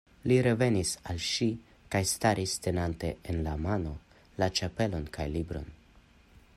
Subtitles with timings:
[0.29, 1.47] Li revenis al ŝi
[1.95, 3.93] kaj staris, tenante en la mano
[4.43, 5.71] la ĉapelon kaj libron.